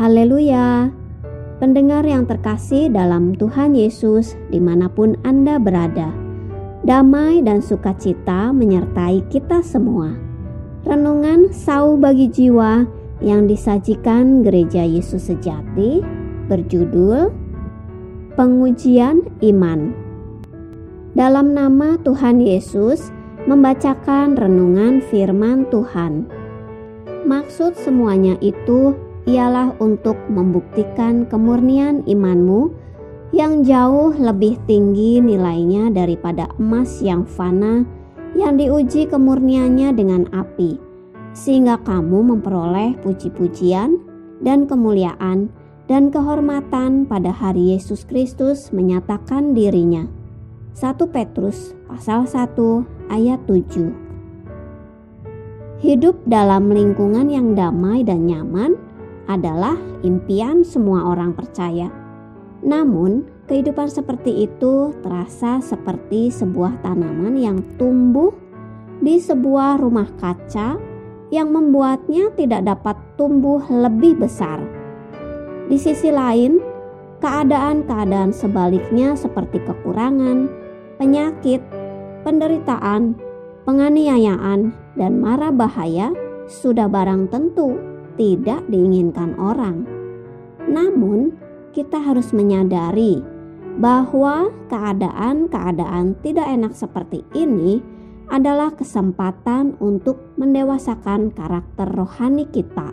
Haleluya! 0.00 0.88
Pendengar 1.60 2.08
yang 2.08 2.24
terkasih 2.24 2.88
dalam 2.88 3.36
Tuhan 3.36 3.76
Yesus 3.76 4.32
di 4.48 4.56
mana 4.56 4.88
pun 4.88 5.12
Anda 5.28 5.60
berada, 5.60 6.08
damai 6.88 7.44
dan 7.44 7.60
sukacita 7.60 8.48
menyertai 8.48 9.28
kita 9.28 9.60
semua. 9.60 10.16
Renungan 10.88 11.52
Sau 11.52 12.00
bagi 12.00 12.32
Jiwa 12.32 12.88
yang 13.20 13.44
disajikan 13.44 14.40
Gereja 14.40 14.88
Yesus 14.88 15.28
Sejati 15.28 16.00
berjudul 16.48 17.28
Pengujian 18.40 19.20
Iman. 19.44 19.92
Dalam 21.12 21.52
nama 21.52 22.00
Tuhan 22.00 22.40
Yesus, 22.40 23.12
membacakan 23.44 24.32
renungan 24.32 25.04
firman 25.12 25.68
Tuhan. 25.68 26.24
Maksud 27.28 27.76
semuanya 27.76 28.40
itu 28.40 28.96
ialah 29.28 29.76
untuk 29.80 30.16
membuktikan 30.32 31.28
kemurnian 31.28 32.04
imanmu 32.08 32.72
yang 33.30 33.62
jauh 33.62 34.10
lebih 34.16 34.58
tinggi 34.66 35.22
nilainya 35.22 35.92
daripada 35.92 36.50
emas 36.58 36.98
yang 37.04 37.22
fana 37.28 37.86
yang 38.34 38.58
diuji 38.58 39.06
kemurniannya 39.10 39.90
dengan 39.94 40.26
api, 40.30 40.78
sehingga 41.34 41.78
kamu 41.82 42.34
memperoleh 42.34 42.94
puji-pujian 43.02 43.98
dan 44.42 44.66
kemuliaan 44.66 45.50
dan 45.90 46.14
kehormatan 46.14 47.06
pada 47.10 47.34
hari 47.34 47.74
Yesus 47.74 48.06
Kristus 48.06 48.70
menyatakan 48.70 49.54
dirinya. 49.54 50.06
1 50.70 50.94
Petrus 51.10 51.74
pasal 51.90 52.30
1 52.30 53.10
ayat 53.10 53.42
7 53.50 53.90
Hidup 55.82 56.14
dalam 56.30 56.70
lingkungan 56.70 57.26
yang 57.26 57.58
damai 57.58 58.06
dan 58.06 58.30
nyaman 58.30 58.78
adalah 59.30 59.78
impian 60.02 60.66
semua 60.66 61.06
orang 61.06 61.30
percaya. 61.38 61.86
Namun, 62.60 63.24
kehidupan 63.46 63.88
seperti 63.88 64.50
itu 64.50 64.92
terasa 65.00 65.62
seperti 65.62 66.28
sebuah 66.34 66.82
tanaman 66.82 67.38
yang 67.38 67.62
tumbuh 67.78 68.34
di 69.00 69.16
sebuah 69.16 69.80
rumah 69.80 70.10
kaca 70.20 70.76
yang 71.30 71.48
membuatnya 71.54 72.34
tidak 72.34 72.66
dapat 72.66 72.98
tumbuh 73.14 73.62
lebih 73.70 74.18
besar. 74.18 74.60
Di 75.70 75.78
sisi 75.78 76.10
lain, 76.10 76.58
keadaan-keadaan 77.22 78.34
sebaliknya 78.34 79.14
seperti 79.14 79.62
kekurangan, 79.62 80.50
penyakit, 80.98 81.62
penderitaan, 82.26 83.14
penganiayaan, 83.64 84.74
dan 84.98 85.12
mara 85.22 85.48
bahaya 85.54 86.12
sudah 86.50 86.90
barang 86.90 87.30
tentu 87.30 87.89
tidak 88.20 88.60
diinginkan 88.68 89.32
orang. 89.40 89.88
Namun, 90.68 91.32
kita 91.72 91.96
harus 91.96 92.36
menyadari 92.36 93.24
bahwa 93.80 94.52
keadaan-keadaan 94.68 96.20
tidak 96.20 96.44
enak 96.44 96.76
seperti 96.76 97.24
ini 97.32 97.80
adalah 98.28 98.76
kesempatan 98.76 99.80
untuk 99.80 100.20
mendewasakan 100.36 101.32
karakter 101.32 101.88
rohani 101.96 102.44
kita. 102.52 102.92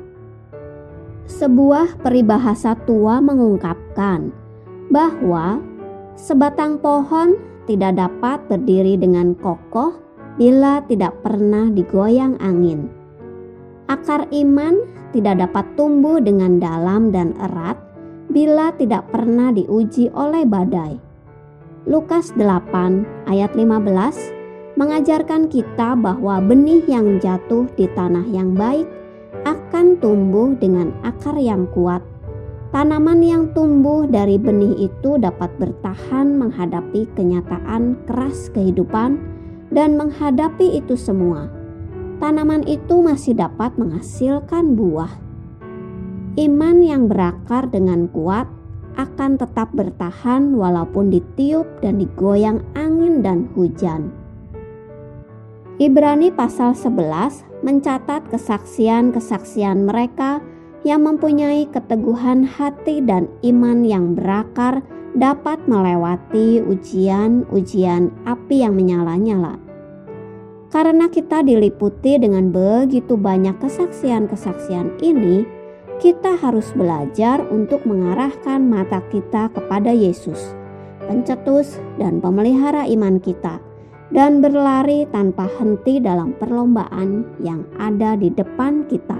Sebuah 1.27 1.99
peribahasa 1.99 2.79
tua 2.87 3.19
mengungkapkan 3.19 4.31
bahwa 4.87 5.59
sebatang 6.15 6.79
pohon 6.79 7.35
tidak 7.67 7.99
dapat 7.99 8.47
berdiri 8.47 8.95
dengan 8.95 9.35
kokoh 9.35 9.91
bila 10.39 10.79
tidak 10.87 11.19
pernah 11.19 11.67
digoyang 11.67 12.39
angin. 12.39 12.96
Akar 13.87 14.27
iman 14.35 14.83
tidak 15.15 15.47
dapat 15.47 15.63
tumbuh 15.79 16.19
dengan 16.19 16.59
dalam 16.59 17.07
dan 17.07 17.31
erat 17.39 17.79
bila 18.27 18.75
tidak 18.75 19.07
pernah 19.15 19.55
diuji 19.55 20.11
oleh 20.11 20.43
badai. 20.43 20.99
Lukas 21.87 22.35
8 22.35 23.31
ayat 23.31 23.55
15 23.55 24.75
mengajarkan 24.75 25.47
kita 25.47 25.95
bahwa 25.95 26.43
benih 26.43 26.83
yang 26.83 27.15
jatuh 27.23 27.63
di 27.79 27.87
tanah 27.95 28.27
yang 28.27 28.59
baik 28.59 28.83
akan 29.47 29.95
tumbuh 30.03 30.51
dengan 30.59 30.91
akar 31.07 31.39
yang 31.39 31.63
kuat. 31.71 32.03
Tanaman 32.75 33.23
yang 33.23 33.55
tumbuh 33.55 34.03
dari 34.03 34.35
benih 34.35 34.91
itu 34.91 35.15
dapat 35.15 35.47
bertahan 35.55 36.35
menghadapi 36.35 37.07
kenyataan 37.15 37.95
keras 38.03 38.51
kehidupan 38.51 39.15
dan 39.71 39.95
menghadapi 39.95 40.75
itu 40.75 40.99
semua 40.99 41.56
tanaman 42.17 42.65
itu 42.65 43.01
masih 43.01 43.37
dapat 43.37 43.73
menghasilkan 43.77 44.73
buah. 44.73 45.13
Iman 46.37 46.85
yang 46.85 47.09
berakar 47.09 47.69
dengan 47.69 48.05
kuat 48.13 48.45
akan 48.97 49.37
tetap 49.37 49.69
bertahan 49.73 50.57
walaupun 50.57 51.13
ditiup 51.13 51.65
dan 51.81 52.01
digoyang 52.01 52.65
angin 52.73 53.21
dan 53.21 53.49
hujan. 53.53 54.09
Ibrani 55.77 56.33
pasal 56.33 56.73
11 56.73 57.61
mencatat 57.61 58.25
kesaksian-kesaksian 58.33 59.85
mereka 59.85 60.41
yang 60.81 61.05
mempunyai 61.05 61.69
keteguhan 61.69 62.45
hati 62.45 63.05
dan 63.05 63.29
iman 63.45 63.85
yang 63.85 64.17
berakar 64.17 64.81
dapat 65.13 65.61
melewati 65.69 66.61
ujian-ujian 66.65 68.09
api 68.25 68.65
yang 68.65 68.73
menyala-nyala. 68.73 69.66
Karena 70.67 71.07
kita 71.07 71.47
diliputi 71.47 72.19
dengan 72.19 72.51
begitu 72.51 73.15
banyak 73.15 73.55
kesaksian-kesaksian 73.63 74.99
ini, 74.99 75.47
kita 76.03 76.35
harus 76.43 76.75
belajar 76.75 77.39
untuk 77.47 77.87
mengarahkan 77.87 78.59
mata 78.67 78.99
kita 79.07 79.47
kepada 79.55 79.95
Yesus, 79.95 80.51
pencetus 81.07 81.79
dan 81.95 82.19
pemelihara 82.19 82.83
iman 82.83 83.15
kita, 83.23 83.63
dan 84.11 84.43
berlari 84.43 85.07
tanpa 85.07 85.47
henti 85.55 86.03
dalam 86.03 86.35
perlombaan 86.35 87.23
yang 87.39 87.63
ada 87.79 88.19
di 88.19 88.27
depan 88.27 88.83
kita. 88.91 89.17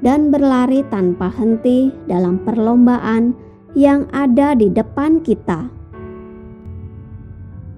Dan 0.00 0.32
berlari 0.32 0.80
tanpa 0.88 1.28
henti 1.28 1.92
dalam 2.08 2.40
perlombaan 2.40 3.36
yang 3.76 4.08
ada 4.16 4.56
di 4.56 4.72
depan 4.72 5.20
kita. 5.20 5.68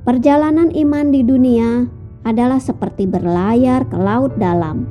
Perjalanan 0.07 0.71
iman 0.71 1.11
di 1.11 1.27
dunia 1.27 1.83
adalah 2.23 2.63
seperti 2.63 3.07
berlayar 3.07 3.87
ke 3.87 3.99
laut 3.99 4.35
dalam. 4.39 4.87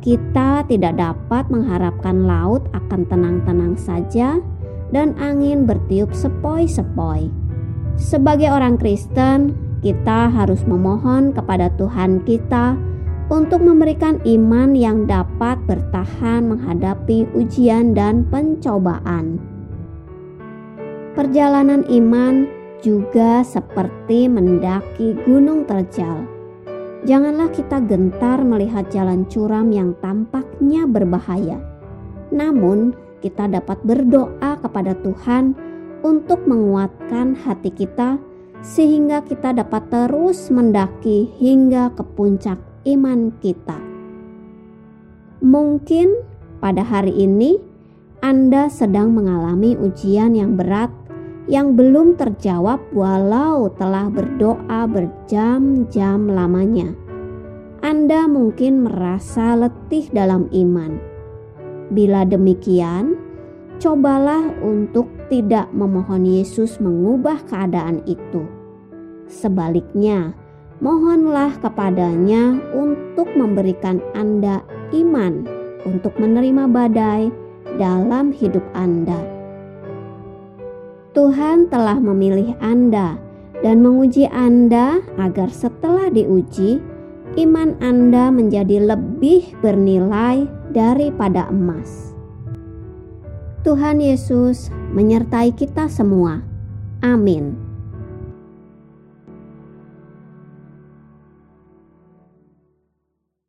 Kita 0.00 0.64
tidak 0.70 0.96
dapat 0.96 1.50
mengharapkan 1.50 2.24
laut 2.24 2.64
akan 2.72 3.02
tenang-tenang 3.10 3.74
saja 3.74 4.38
dan 4.94 5.18
angin 5.18 5.66
bertiup 5.66 6.14
sepoi-sepoi. 6.14 7.28
Sebagai 7.98 8.52
orang 8.52 8.78
Kristen, 8.78 9.56
kita 9.82 10.30
harus 10.30 10.62
memohon 10.62 11.34
kepada 11.34 11.72
Tuhan 11.74 12.22
kita 12.22 12.78
untuk 13.26 13.66
memberikan 13.66 14.22
iman 14.22 14.78
yang 14.78 15.10
dapat 15.10 15.58
bertahan 15.66 16.46
menghadapi 16.46 17.26
ujian 17.34 17.90
dan 17.96 18.22
pencobaan. 18.30 19.42
Perjalanan 21.18 21.82
iman 21.90 22.46
juga 22.84 23.42
seperti 23.42 24.30
mendaki 24.30 25.18
gunung 25.26 25.66
terjal 25.66 26.35
Janganlah 27.06 27.54
kita 27.54 27.78
gentar 27.86 28.42
melihat 28.42 28.90
jalan 28.90 29.22
curam 29.30 29.70
yang 29.70 29.94
tampaknya 30.02 30.90
berbahaya. 30.90 31.62
Namun, 32.34 32.98
kita 33.22 33.46
dapat 33.46 33.78
berdoa 33.86 34.58
kepada 34.58 34.90
Tuhan 35.06 35.54
untuk 36.02 36.42
menguatkan 36.50 37.38
hati 37.38 37.70
kita 37.70 38.18
sehingga 38.58 39.22
kita 39.22 39.54
dapat 39.54 39.86
terus 39.86 40.50
mendaki 40.50 41.30
hingga 41.38 41.94
ke 41.94 42.02
puncak 42.02 42.58
iman 42.90 43.30
kita. 43.38 43.78
Mungkin 45.46 46.10
pada 46.58 46.82
hari 46.82 47.14
ini 47.14 47.54
Anda 48.18 48.66
sedang 48.66 49.14
mengalami 49.14 49.78
ujian 49.78 50.34
yang 50.34 50.58
berat 50.58 50.90
yang 51.46 51.78
belum 51.78 52.18
terjawab 52.18 52.82
walau 52.90 53.70
telah 53.78 54.10
berdoa 54.10 54.90
berjam-jam 54.90 56.26
lamanya. 56.26 57.05
Anda 57.86 58.26
mungkin 58.26 58.82
merasa 58.82 59.54
letih 59.54 60.10
dalam 60.10 60.50
iman. 60.50 60.98
Bila 61.94 62.26
demikian, 62.26 63.14
cobalah 63.78 64.42
untuk 64.58 65.06
tidak 65.30 65.70
memohon 65.70 66.26
Yesus 66.26 66.82
mengubah 66.82 67.46
keadaan 67.46 68.02
itu. 68.10 68.42
Sebaliknya, 69.30 70.34
mohonlah 70.82 71.54
kepadanya 71.62 72.58
untuk 72.74 73.30
memberikan 73.38 74.02
Anda 74.18 74.66
iman 74.90 75.46
untuk 75.86 76.18
menerima 76.18 76.66
badai 76.66 77.30
dalam 77.78 78.34
hidup 78.34 78.66
Anda 78.74 79.36
Tuhan 81.16 81.72
telah 81.72 81.96
memilih 81.96 82.52
Anda 82.60 83.16
dan 83.64 83.80
menguji 83.80 84.28
Anda 84.28 85.00
agar 85.16 85.48
setelah 85.48 86.12
diuji, 86.12 86.76
iman 87.36 87.76
Anda 87.84 88.32
menjadi 88.32 88.80
lebih 88.80 89.56
bernilai 89.60 90.48
daripada 90.72 91.48
emas. 91.52 92.16
Tuhan 93.66 93.98
Yesus 93.98 94.70
menyertai 94.94 95.52
kita 95.52 95.90
semua. 95.90 96.40
Amin. 97.02 97.65